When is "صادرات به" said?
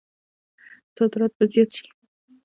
0.95-1.45